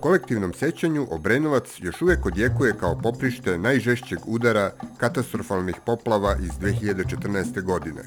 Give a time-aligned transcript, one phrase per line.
[0.00, 7.62] Kolektivnom sećanju Obrenovac još uvek odjekuje kao poprište najžešćeg udara katastrofalnih poplava iz 2014.
[7.62, 8.02] godine,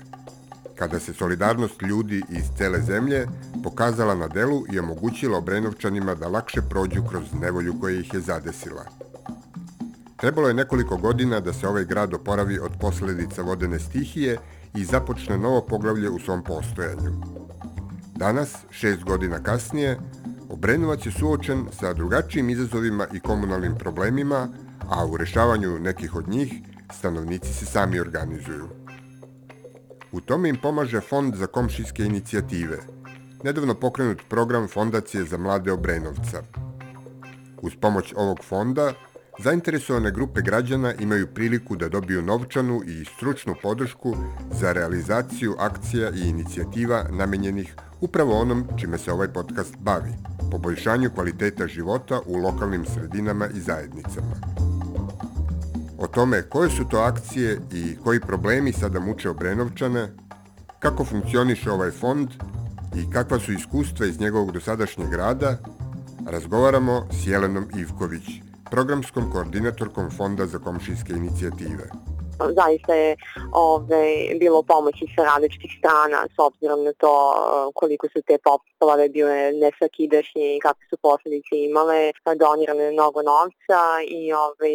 [0.75, 3.27] kada se solidarnost ljudi iz cele zemlje
[3.63, 8.85] pokazala na delu i omogućila Obrenovčanima da lakše prođu kroz nevolju koja ih je zadesila.
[10.17, 14.37] Trebalo je nekoliko godina da se ovaj grad oporavi od posledica vodene stihije
[14.75, 17.11] i započne novo poglavlje u svom postojanju.
[18.15, 19.97] Danas, šest godina kasnije,
[20.53, 24.47] Obrenovac je suočen sa drugačijim izazovima i komunalnim problemima,
[24.89, 26.53] a u rešavanju nekih od njih
[26.93, 28.67] stanovnici se sami organizuju.
[30.11, 32.77] U tome im pomaže Fond za komšijske inicijative,
[33.43, 36.43] nedavno pokrenut program Fondacije za mlade Obrenovca.
[37.61, 38.93] Uz pomoć ovog fonda,
[39.39, 44.15] zainteresovane grupe građana imaju priliku da dobiju novčanu i stručnu podršku
[44.59, 50.13] za realizaciju akcija i inicijativa namenjenih upravo onom čime se ovaj podcast bavi–
[50.51, 54.35] poboljšanju kvaliteta života u lokalnim sredinama i zajednicama.
[55.97, 60.07] O tome koje su to akcije i koji problemi sada muče Obrenovčane,
[60.79, 62.29] kako funkcioniše ovaj fond
[62.95, 65.57] i kakva su iskustva iz njegovog dosadašnjeg rada,
[66.27, 68.23] razgovaramo s Jelenom Ivković,
[68.73, 71.85] programskom koordinatorkom Fonda za komšijske inicijative.
[72.59, 73.15] Zaista je
[73.51, 74.05] ove,
[74.39, 77.37] bilo pomoći sa različitih strana s obzirom na to e,
[77.75, 82.11] koliko su te poplave bile nesakidašnje i kakve su posledice imale,
[82.43, 83.81] donirane mnogo novca
[84.19, 84.73] i ove,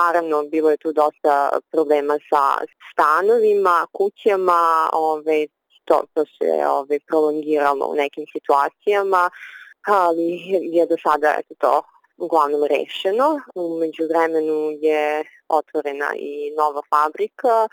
[0.00, 1.32] naravno bilo je tu dosta
[1.70, 2.42] problema sa
[2.92, 5.46] stanovima, kućama, ove,
[5.84, 9.30] to, to se ove, prolongiralo u nekim situacijama,
[9.86, 10.28] ali
[10.76, 11.82] je do sada eto to
[12.18, 13.40] uglavnom rešeno.
[13.54, 17.68] Umeđu vremenu je otvorena i nova fabrika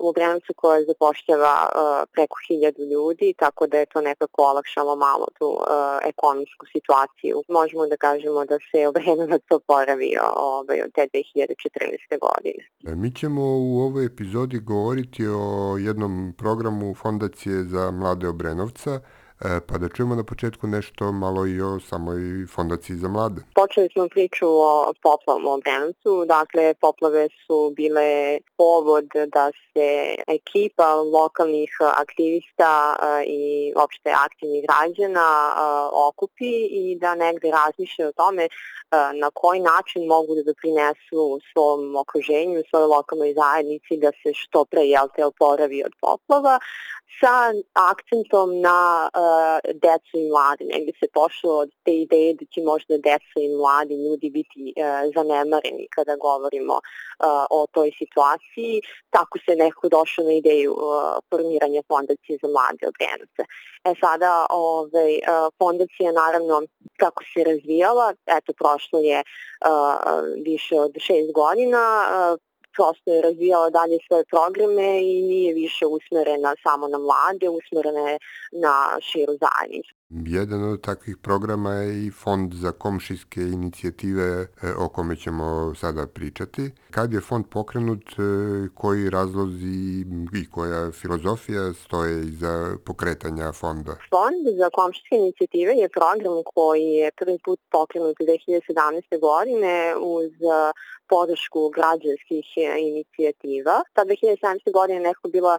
[0.00, 5.26] u Obrenovcu koja zapošljava uh, preko hiljadu ljudi, tako da je to nekako olakšalo malo
[5.38, 5.60] tu uh,
[6.04, 7.42] ekonomsku situaciju.
[7.48, 12.18] Možemo da kažemo da se Obrenovac oporavio ovaj, od te 2014.
[12.26, 12.62] godine.
[12.86, 19.00] E, mi ćemo u ovoj epizodi govoriti o jednom programu Fondacije za mlade Obrenovca,
[19.40, 22.20] pa da čujemo na početku nešto malo i o samoj
[22.54, 23.42] fondaciji za mlade.
[23.54, 26.24] Počeli smo priču o poplavom u Obrenovcu.
[26.26, 35.28] Dakle, poplave su bile povod da se ekipa lokalnih aktivista e, i opšte aktivnih građana
[35.50, 35.52] e,
[36.08, 38.48] okupi i da negde razmišlja o tome
[39.14, 44.82] na koji način mogu da doprinesu svom okruženju, svojoj lokalnoj zajednici da se što pre
[44.82, 46.58] jel te oporavi od poplava
[47.20, 49.10] sa akcentom na
[49.84, 50.64] decu i mladi.
[50.64, 55.12] Negde se pošlo od te ideje da će možda deca i mladi ljudi biti uh,
[55.14, 56.80] zanemareni kada govorimo uh,
[57.50, 58.82] o toj situaciji.
[59.10, 60.80] Tako se neko došao na ideju uh,
[61.30, 63.42] formiranja fondacije za mlade Obrenovce.
[63.84, 65.12] E sada ovaj,
[65.58, 66.62] fondacija naravno
[66.96, 69.22] kako se razvijala, eto prošlo je
[70.44, 71.82] više od šest godina,
[72.76, 78.18] prosto je razvijala dalje svoje programe i nije više usmerena samo na mlade, usmerena je
[78.52, 79.99] na širu zajednicu.
[80.10, 86.06] Jedan od takvih programa je i Fond za komšijske inicijative e, o kome ćemo sada
[86.06, 86.70] pričati.
[86.90, 88.22] Kad je fond pokrenut, e,
[88.74, 90.04] koji razlozi
[90.34, 93.92] i koja filozofija stoje iza pokretanja fonda?
[94.10, 99.20] Fond za komšijske inicijative je program koji je prvi put pokrenut 2017.
[99.20, 100.32] godine uz
[101.08, 102.46] podršku građanskih
[102.90, 103.76] inicijativa.
[103.94, 104.72] Ta 2017.
[104.72, 105.58] godina je nekako bila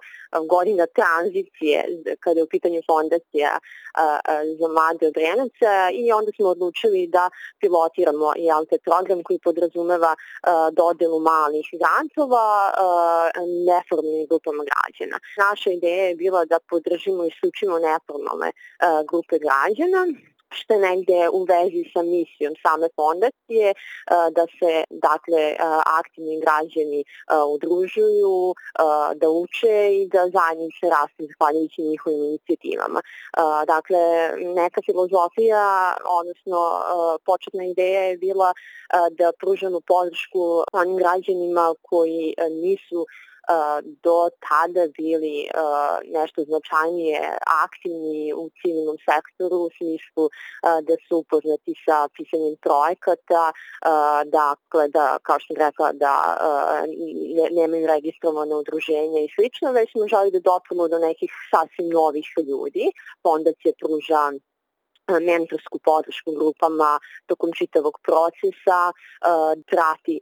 [0.54, 1.78] godina tranzicije
[2.20, 3.52] kada je u pitanju fondacija
[4.60, 7.30] za mlade Obrenovca i onda smo odlučili da
[7.60, 10.20] pilotiramo jel, te program koji podrazumeva uh,
[10.80, 12.76] dodelu malih grantova uh,
[13.70, 15.18] neformalnim grupama građana.
[15.38, 20.02] Naša ideja je bila da podržimo i isključimo neformalne uh, grupe građana
[20.52, 23.76] što je negde u vezi sa misijom same fondacije, e,
[24.38, 25.58] da se dakle e,
[26.00, 27.06] aktivni građani e,
[27.56, 28.54] udružuju,
[29.16, 33.02] da uče i da zajednice rastu zahvaljujući njihovim inicijativama.
[33.68, 34.00] Dakle,
[34.56, 36.60] neka filozofija, odnosno
[37.26, 38.54] početna ideja je bila
[39.12, 42.34] da pružamo podršku onim građanima koji
[42.64, 43.06] nisu
[44.06, 44.18] do
[44.48, 45.36] tada bili
[46.18, 47.20] nešto značajnije
[47.66, 50.26] aktivni u civilnom sektoru u smislu
[50.88, 53.44] da su upoznati sa pisanjem projekata,
[54.26, 56.16] dakle da, kao što sam rekla, da
[57.38, 62.26] ne, nemaju registrovano udruženje i slično, već smo želi da dopremo do nekih sasvim novih
[62.50, 62.86] ljudi.
[63.24, 64.24] Fondacija pruža
[65.20, 68.80] mentorsku podršku grupama tokom čitavog procesa,
[69.72, 70.22] prati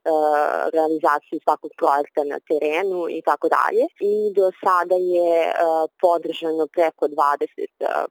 [0.74, 3.84] realizaciju svakog projekta na terenu i tako dalje.
[4.00, 5.54] I do sada je
[6.02, 7.48] podržano preko 20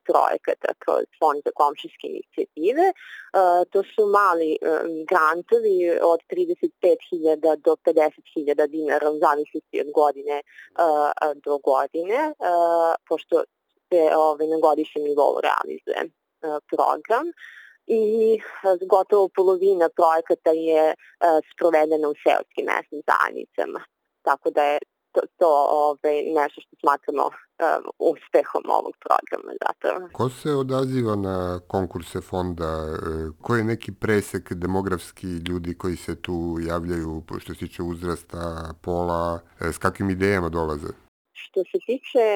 [0.06, 2.92] projekata kroz Fond za komšijske inicijative.
[3.70, 4.56] To su mali
[5.10, 10.42] grantovi od 35.000 do 50.000 dinara u zavisnosti od godine
[11.44, 12.34] do godine,
[13.08, 13.42] pošto
[13.92, 16.10] se ovaj, na godišnjem nivou realizuje.
[16.42, 16.46] E,
[16.76, 17.26] program
[17.86, 18.02] i
[18.34, 20.94] e, gotovo polovina projekata je e,
[21.52, 23.80] sprovedena u seoskim mesnim zajednicama.
[24.22, 24.78] Tako da je
[25.12, 27.30] to, to ove, nešto što smatramo
[27.98, 30.08] uspehom ovog programa zapravo.
[30.12, 32.70] Ko se odaziva na konkurse fonda?
[33.42, 39.40] Ko je neki presek demografski ljudi koji se tu javljaju što se tiče uzrasta, pola,
[39.60, 41.07] s kakvim idejama dolaze?
[41.48, 42.26] Što se tiče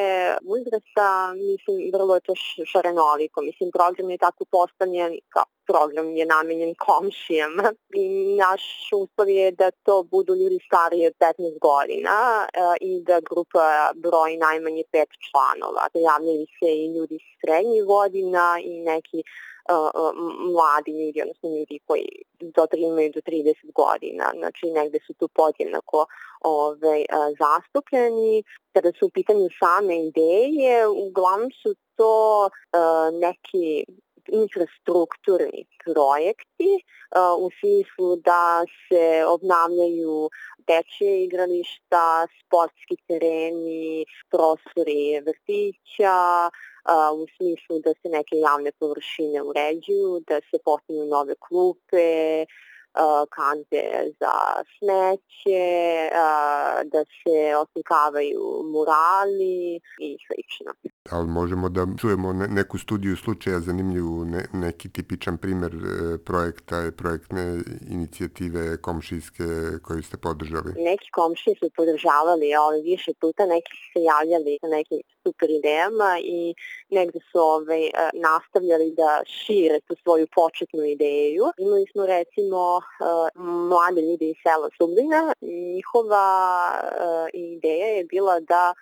[0.55, 2.35] uzrasta, mislim, vrlo je to
[2.73, 3.43] šarenoliko.
[3.43, 8.63] Mislim, program je tako postavljen, kao program je namenjen komšijama i naš
[9.03, 12.47] uslov je da to budu ljudi stariji od 15 godina e,
[12.81, 15.85] i da grupa broji najmanje pet članova.
[15.95, 19.23] Javljaju se i ljudi srednjih godina i neki
[20.53, 22.09] mladi ljudi, odnosno ljudi koji
[22.41, 26.07] do imaju do 30 godina, znači negde su tu podjednako
[26.41, 27.05] ove,
[27.39, 28.45] zastupljeni.
[28.73, 32.49] Kada su u pitanju same ideje, uglavnom su to
[33.13, 33.85] neki
[34.29, 36.85] infrastrukturni projekti
[37.39, 40.31] u smislu da se obnavljaju
[40.67, 46.51] dečje igrališta, sportski tereni, prostori vrtića,
[47.15, 52.45] u smislu da se neke javne površine uređuju, da se postavljaju nove klupe,
[53.31, 54.35] kante za
[54.79, 56.11] smeće,
[56.85, 60.73] da se oslikavaju murali i slično.
[61.11, 67.59] Ali možemo da čujemo neku studiju slučaja zanimljivu, ne, neki tipičan primer e, projekta projektne
[67.91, 69.45] inicijative komšijske
[69.83, 70.73] koju ste podržali?
[70.77, 76.55] Neki komšije su podržavali, ali više puta neki se javljali sa nekim super idejama i
[76.91, 81.45] negde su ovaj, e, nastavljali da šire tu svoju početnu ideju.
[81.59, 82.83] Imali smo recimo e,
[83.69, 85.33] mlade ljude iz sela Subina.
[85.75, 86.27] Njihova
[87.33, 88.75] ideja je bila da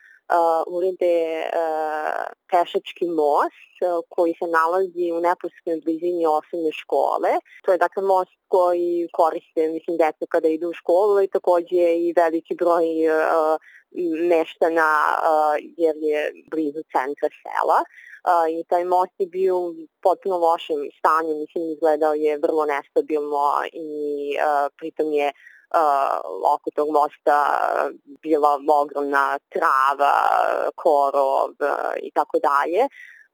[0.67, 7.31] urede uh, pešački most uh, koji se nalazi u neposrednoj blizini osnovne škole.
[7.65, 12.13] To je dakle most koji koriste, mislim, deca kada idu u školu i takođe i
[12.17, 13.57] veliki broj uh,
[14.31, 17.79] meštana uh, jer je blizu centra sela.
[18.31, 19.57] Uh, i taj most je bio
[20.03, 23.89] potpuno lošem stanju, mislim izgledao je vrlo nestabilno i
[24.37, 25.60] uh, pritom je uh,
[26.55, 27.37] oko tog mosta
[28.23, 30.15] bila ogromna trava,
[30.75, 32.89] korov uh, i tako dalje.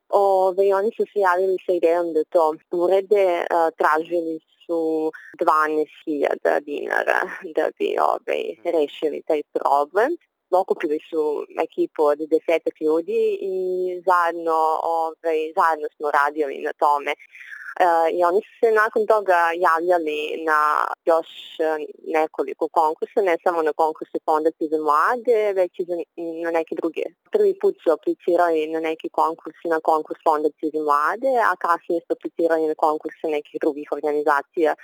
[0.08, 7.20] Ove, oni su se javili sa idejom da to urede, uh, tražili su 12.000 dinara
[7.56, 10.16] da bi ove, rešili taj problem
[10.50, 13.56] okupili su ekipu od desetak ljudi i
[14.06, 17.12] zajedno, ovaj, zajedno smo radili na tome.
[17.81, 17.87] E,
[18.17, 20.61] I oni su se nakon toga javljali na
[21.05, 21.28] još
[22.06, 25.97] nekoliko konkursa, ne samo na konkurse Fondacije za mlade, već i za,
[26.45, 27.02] na neke druge.
[27.33, 32.11] Prvi put su aplicirali na neki konkurs na konkurs Fondacije za mlade, a kasnije su
[32.16, 34.75] aplicirali na konkurse nekih drugih organizacija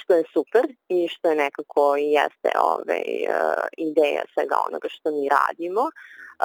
[0.00, 5.10] što je super i što je nekako i jeste ovaj, uh, ideja svega onoga što
[5.10, 5.84] mi radimo.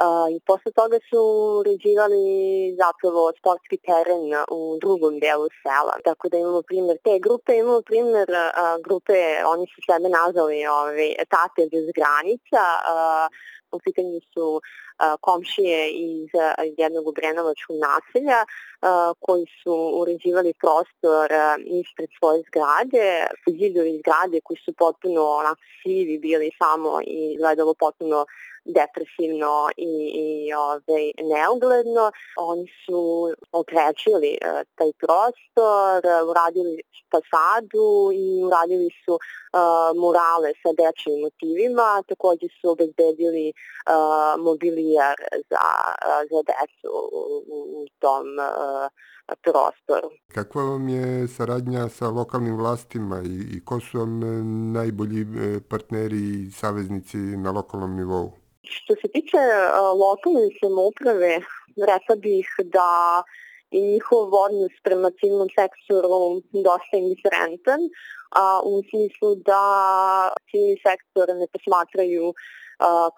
[0.02, 1.22] Uh, I posle toga su
[1.60, 2.22] uređivali
[2.82, 4.24] zapravo sportski teren
[4.58, 5.94] u drugom delu sela.
[6.04, 9.18] Tako da imamo primjer te grupe, imamo primjer uh, grupe,
[9.52, 12.62] oni su sebe nazvali ovaj, Tate bez granica,
[12.94, 13.26] uh,
[13.72, 14.60] u pitanju su
[15.20, 16.30] komšije iz
[16.78, 18.40] jednog obrenovačkog naselja
[19.20, 21.28] koji su uređivali prostor
[21.66, 23.26] ispred svoje zgrade,
[23.58, 28.26] zidovi zgrade koji su potpuno onako sivi bili samo i gledalo potpuno
[28.80, 29.92] depresivno i,
[30.24, 31.02] i ove,
[31.34, 32.04] neugledno.
[32.36, 33.00] Oni su
[33.52, 35.96] okrečili uh, taj prostor,
[36.30, 37.90] uradili fasadu
[38.22, 39.20] i uradili su uh,
[40.02, 45.16] murale sa dečjim motivima, takođe su obezbedili uh, mobilijar
[45.50, 45.66] za,
[46.30, 48.86] za decu u, u tom uh,
[49.42, 50.10] prostoru.
[50.34, 54.20] Kakva vam je saradnja sa lokalnim vlastima i, i ko su vam
[54.72, 55.26] najbolji
[55.68, 58.39] partneri i saveznici na lokalnom nivou?
[58.62, 59.38] Što se tiče
[60.04, 61.32] lokalne samouprave,
[61.90, 63.22] rekla bih da
[63.70, 67.80] i njihov odnos prema civilnom sektoru dosta indiferentan,
[68.30, 69.64] a, u smislu da
[70.50, 72.34] civilni sektor ne posmatraju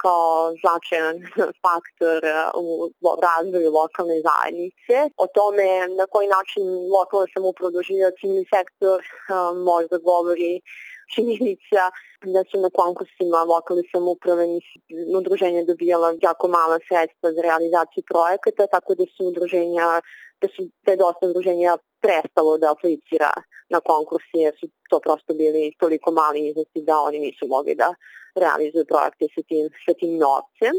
[0.02, 1.16] kao značajan
[1.64, 2.20] faktor
[2.64, 2.90] u
[3.26, 4.96] razvoju lokalne zajednice.
[5.16, 5.68] O tome
[5.98, 6.64] na koji način
[6.96, 8.98] lokalna samouprava doživlja civilni sektor
[9.70, 10.60] možda govori
[11.14, 11.82] činjenica
[12.34, 14.44] da su na konkursima lokalne samouprave
[15.18, 19.86] udruženja dobijala jako mala sredstva za realizaciju projekata, tako da su udruženja
[20.42, 21.72] da su da je dosta udruženja
[22.04, 23.32] prestalo da aplicira
[23.74, 27.94] na konkursi jer su to prosto bili toliko mali iznosi da oni nisu mogli da
[28.44, 30.74] realizuju projekte sa tim, sa tim novcem.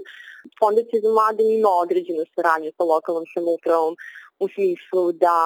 [0.60, 3.94] Fondacija za mlade ima određenu saradnju sa lokalnom samoupravom
[4.44, 5.40] u smislu da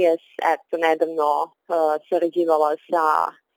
[0.00, 0.10] je
[0.54, 1.50] eto, nedavno uh,
[2.08, 3.04] sarađivala sa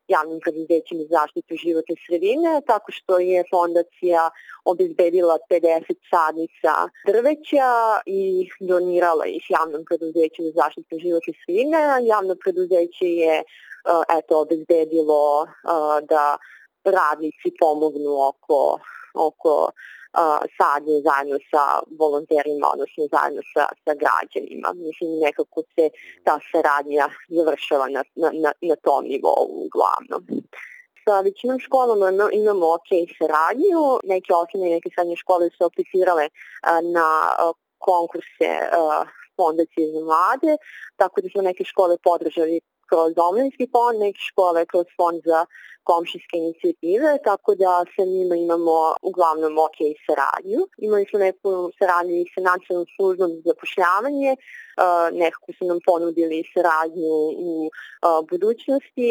[0.10, 4.30] javnim preduzećem za zaštitu životne sredine, tako što je fondacija
[4.66, 6.74] obezbedila 50 sadnica
[7.08, 7.72] drveća
[8.06, 11.78] i donirala ih javnom preduzeću za zaštitu životne sredine.
[12.14, 13.44] Javno preduzeće je
[14.18, 15.48] eto, obezbedilo
[16.12, 16.38] da
[16.84, 18.80] radnici pomognu oko,
[19.14, 19.72] oko
[20.58, 21.64] sadnje zajedno sa
[22.00, 24.70] volonterima, odnosno zajedno sa, sa građanima.
[24.74, 25.90] Mislim, nekako se
[26.26, 30.24] ta saradnja završava na, na, na, na tom nivou uglavnom.
[31.06, 36.30] Sa većinom školama imamo ok saradnju, neke osnovne i neke srednje škole su aplicirale
[36.96, 37.10] na
[37.78, 38.50] konkurse
[39.38, 40.54] fondacije za mlade,
[40.96, 45.46] tako da su neke škole podržali kroz omlinski fond, neke škole kroz fond za
[45.90, 48.76] komšijske inicijative, tako da sa njima imamo
[49.10, 50.62] uglavnom ok saradnju.
[50.86, 54.32] Imali smo neku saradnju i sa nacionalnom službom za zapošljavanje,
[55.24, 57.14] nekako su nam ponudili saradnju
[57.48, 57.70] u
[58.30, 59.10] budućnosti.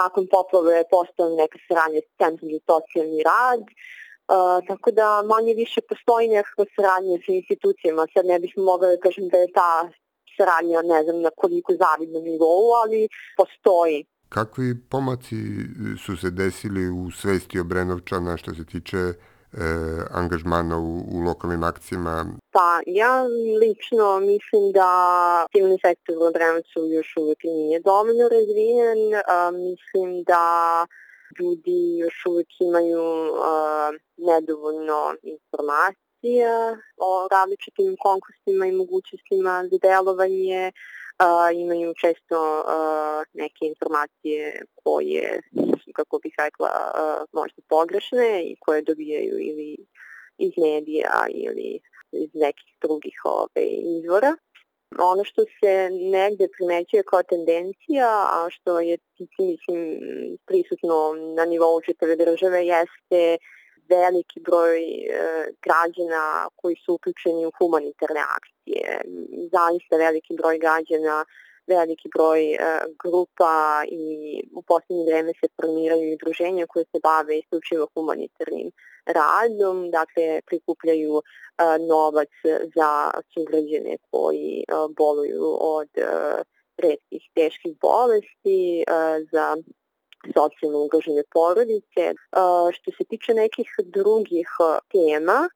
[0.00, 3.64] Nakon poplave je postala neka saradnja sa Centrom za socijalni rad,
[4.30, 8.06] Uh, tako da manje više postoji nekakva saradnja sa institucijama.
[8.14, 9.72] Sad ne bih mogla da kažem da je ta
[10.36, 14.04] saradnja, ne znam na koliko zavidnom nivou, ali postoji.
[14.30, 15.36] Kakvi pomaci
[16.04, 19.14] su se desili u svesti Obrenovčana što se tiče e,
[20.10, 22.26] angažmana u, u lokalnim akcijama?
[22.50, 23.22] Pa ja
[23.60, 24.90] lično mislim da
[25.52, 29.00] civilni sektor u Obrenovcu još uvijek nije dovoljno razvijen.
[29.28, 30.46] A, mislim da
[31.38, 33.02] ljudi još uvijek imaju
[33.44, 40.72] a, nedovoljno informacija informacija o različitim konkursima i mogućnostima za delovanje.
[41.20, 45.40] Uh, imaju često uh, neke informacije koje
[45.94, 49.76] kako bih rekla, uh, možda pogrešne i koje dobijaju ili
[50.38, 51.80] iz medija ili
[52.12, 53.66] iz nekih drugih ove,
[53.98, 54.36] izvora.
[54.98, 58.98] Ono što se negde primećuje kao tendencija, a što je
[59.38, 59.98] mislim,
[60.46, 63.38] prisutno na nivou čitave države, jeste
[63.90, 65.08] veliki broj e,
[65.64, 69.00] građana koji su uključeni u humanitarne akcije.
[69.54, 71.24] Zaista veliki broj građana,
[71.66, 72.58] veliki broj e,
[73.02, 74.04] grupa i
[74.58, 78.70] u poslednje vreme se formiraju udruženja koje se bave isključivo humanitarnim
[79.06, 81.22] radom, dakle prikupljaju e,
[81.90, 82.32] novac
[82.76, 84.64] za sugrađene koji
[84.96, 85.88] boluju od
[86.78, 88.84] redkih teških bolesti,
[89.32, 89.56] za
[90.26, 92.14] socijalno ugrožene porodice.
[92.72, 94.48] Što se tiče nekih drugih
[94.92, 95.48] tema,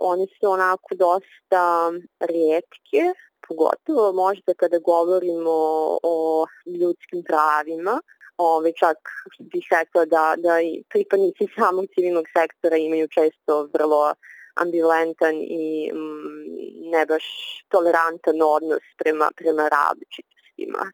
[0.00, 3.02] one su onako dosta rijetke,
[3.48, 5.56] pogotovo možda kada govorimo
[6.02, 6.46] o
[6.80, 8.00] ljudskim pravima,
[8.38, 8.98] ove, čak
[9.38, 14.14] bih rekla da, da i pripadnici samog civilnog sektora imaju često vrlo
[14.54, 17.24] ambivalentan i mm, ne baš
[17.68, 20.92] tolerantan odnos prema, prema različitim mestima.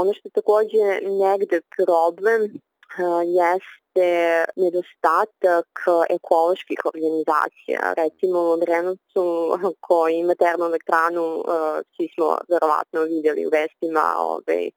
[0.00, 2.40] Ono što je takođe negde problem
[3.40, 5.68] jeste nedostatak
[6.10, 7.94] ekoloških organizacija.
[7.96, 9.24] Recimo u Drenovcu
[9.80, 11.44] koji ima termoelektranu,
[11.96, 14.70] svi smo verovatno vidjeli u vestima ove,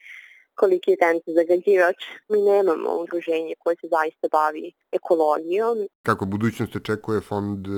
[0.56, 2.00] koliki je ten zagađivač.
[2.30, 5.78] Mi nemamo udruženje koje se zaista bavi ekologijom.
[6.04, 7.72] Kako budućnost očekuje fond e,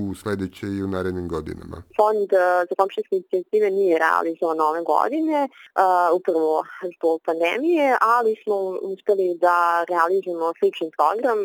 [0.00, 1.76] u sledeće i u narednim godinama?
[1.98, 2.36] Fond e,
[2.68, 6.64] za komšinske inicijative nije realizovan ove godine, uh, upravo
[6.96, 8.56] zbog pandemije, ali smo
[8.92, 11.40] uspeli da realizujemo slični program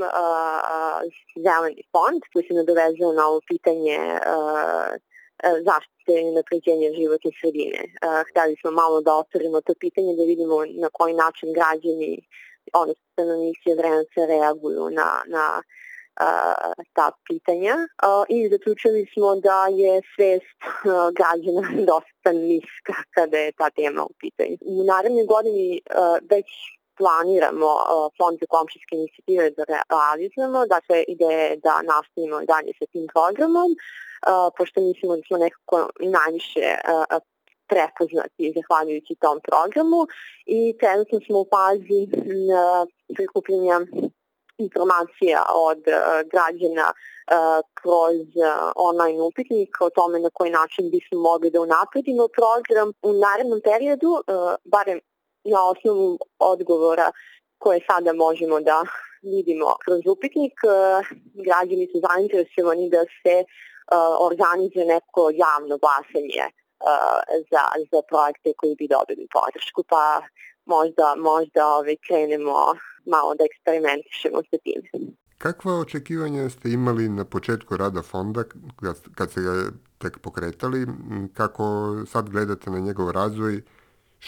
[1.45, 3.97] Zeleni fond koji se nadovezao na ovo pitanje
[5.67, 7.81] zaštite i napređenja životne sredine.
[8.29, 12.27] Hteli smo malo da otvorimo to pitanje, da vidimo na koji način građani,
[12.73, 15.61] odnosno stanovnici Vrenaca reaguju na, na
[16.93, 17.75] ta pitanja
[18.29, 20.59] i zaključili smo da je svest
[21.19, 24.57] građana dosta niska kada je ta tema u pitanju.
[24.61, 25.81] U narednoj godini
[26.29, 26.47] već
[26.97, 31.33] planiramo uh, fond za komšijske inicijative da realizujemo, dakle ide
[31.65, 35.77] da nastavimo dalje sa tim programom, uh, pošto mislimo da smo nekako
[36.17, 37.17] najviše uh,
[37.71, 40.07] prepoznati zahvaljujući tom programu
[40.45, 42.01] i trenutno smo u fazi
[43.15, 43.77] prikupljenja
[44.57, 45.81] informacija od
[46.33, 46.87] građana
[47.73, 48.25] kroz
[48.75, 52.93] online upitnik o tome na koji način bismo mogli da unapredimo program.
[53.01, 54.11] U narednom periodu,
[54.63, 54.99] barem
[55.43, 57.11] na osnovu odgovora
[57.57, 58.83] koje sada možemo da
[59.21, 60.53] vidimo kroz upitnik.
[61.45, 63.35] Građani su zainteresovani da se
[64.27, 66.45] organizuje neko javno glasanje
[67.51, 70.21] za, za projekte koji bi dobili podršku, pa
[70.65, 72.57] možda, možda ove, ovaj, krenemo
[73.05, 74.81] malo da eksperimentišemo sa tim.
[75.37, 78.43] Kakva očekivanja ste imali na početku rada fonda
[79.15, 79.53] kad ste ga
[79.97, 80.87] tek pokretali?
[81.33, 81.63] Kako
[82.07, 83.61] sad gledate na njegov razvoj?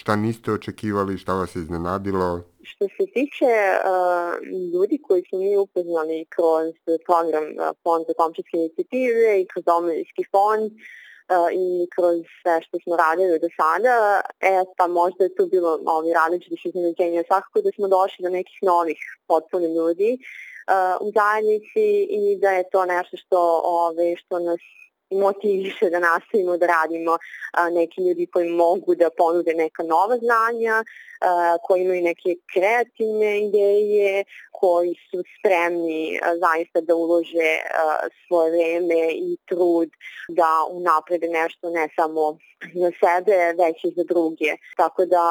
[0.00, 1.18] Šta niste očekivali?
[1.18, 2.40] Šta vas je iznenadilo?
[2.62, 4.32] Što se tiče uh,
[4.72, 6.74] ljudi koji su mi upoznali kroz
[7.06, 12.76] program uh, Fond za komšinske inicijative i kroz Domovinski fond, uh, i kroz sve što
[12.82, 13.94] smo radili do sada,
[14.40, 17.28] e, pa možda je tu bilo ovi različitih iznenađenja.
[17.30, 19.00] Svakako da smo došli do nekih novih
[19.30, 21.86] potpuno ljudi uh, u zajednici
[22.18, 24.62] i da je to nešto što, ove, što nas
[25.10, 27.18] motiviše da nastavimo da radimo
[27.72, 30.84] neki ljudi koji mogu da ponude neka nova znanja,
[31.62, 37.50] koji imaju neke kreativne ideje, koji su spremni zaista da ulože
[38.26, 39.90] svoje vreme i trud
[40.28, 42.38] da unaprede nešto ne samo
[42.74, 44.50] za sebe, već i za druge.
[44.76, 45.24] Tako da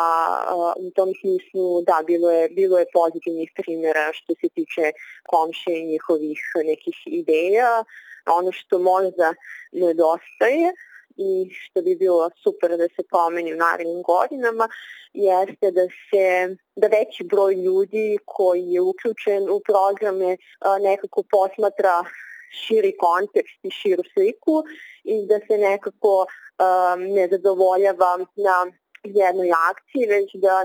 [0.77, 4.91] u tom smislu da, bilo je, bilo je pozitivnih primjera što se tiče
[5.27, 7.83] komše i njihovih nekih ideja.
[8.25, 9.33] Ono što možda
[9.71, 10.73] nedostaje
[11.17, 14.69] i što bi bilo super da se pomeni u narednim godinama
[15.13, 20.37] jeste da se da veći broj ljudi koji je uključen u programe
[20.81, 22.03] nekako posmatra
[22.51, 24.63] širi kontekst i širu sliku
[25.03, 28.57] i da se nekako um, ne zadovoljava na
[29.03, 30.63] jednoj akciji, već da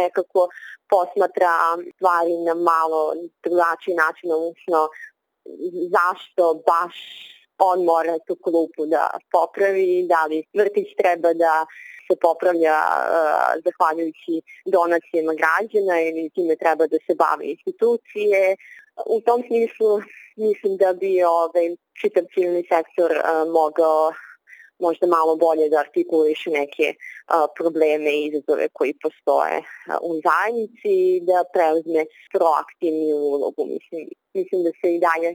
[0.00, 0.48] nekako
[0.88, 1.52] posmatra
[1.94, 4.88] stvari na malo drugačiji način, odnosno
[5.96, 6.96] zašto baš
[7.58, 11.66] on mora tu klupu da popravi, da li vrtić treba da
[12.06, 14.34] se popravlja uh, zahvaljujući
[14.66, 18.56] donacijama građana ili time treba da se bave institucije.
[19.06, 20.00] U tom smislu
[20.36, 21.66] mislim da bi ovaj,
[22.00, 24.12] čitav civilni sektor uh, mogao
[24.78, 29.64] možda malo bolje da artikuliše neke uh, probleme i izazove koji postoje uh,
[30.02, 33.62] u zajednici i da preuzme proaktivniju ulogu.
[33.74, 34.08] Mislim,
[34.40, 35.30] mislim da se i dalje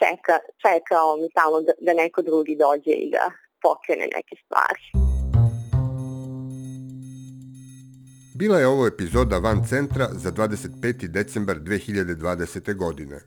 [0.00, 3.24] čeka, čekao mi samo da, da neko drugi dođe i da
[3.64, 4.84] pokrene neke stvari.
[8.40, 11.06] Bila je ovo epizoda Van Centra za 25.
[11.08, 12.76] decembar 2020.
[12.76, 13.20] godine.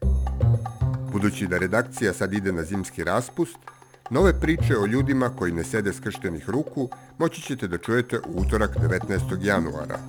[1.12, 3.57] Budući da redakcija sad ide na zimski raspust,
[4.09, 8.71] nove priče o ljudima koji ne sede skrštenih ruku moći ćete da čujete u utorak
[8.75, 9.45] 19.
[9.45, 9.99] januara.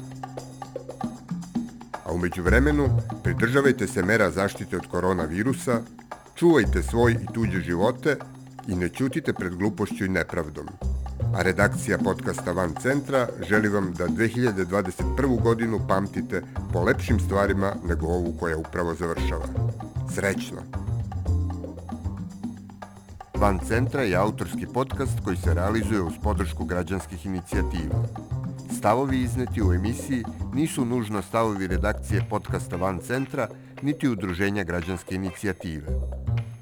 [2.14, 2.88] Umeđu vremenu
[3.22, 5.80] pridržavajte se mera zaštite od koronavirusa
[6.34, 8.16] Čuvajte svoj i tuđe živote
[8.68, 10.68] i ne ćutite pred glupošću i nepravdom.
[11.36, 15.42] A redakcija podcasta Van Centra želi vam da 2021.
[15.42, 19.46] godinu pamtite po lepšim stvarima nego ovu koja upravo završava.
[20.14, 20.58] Srećno!
[23.34, 28.04] Van Centra je autorski podcast koji se realizuje uz podršku građanskih inicijativa.
[28.78, 33.48] Stavovi izneti u emisiji nisu nužno stavovi redakcije podcasta Van Centra,
[33.82, 35.86] niti udruženja građanske inicijative.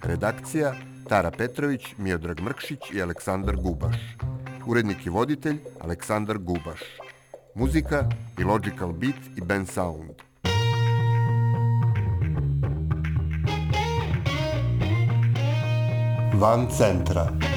[0.03, 0.75] Redakcija
[1.09, 3.97] Tara Petrović, Miodrag Mrkšić i Aleksandar Gubaš.
[4.67, 6.81] Urednik i voditelj Aleksandar Gubaš.
[7.55, 10.11] Muzika i Logical Beat i Ben Sound.
[16.35, 17.52] Van centra.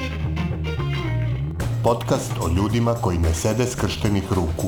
[1.86, 4.68] Podcast o ljudima koji ne sede skrštenih ruku.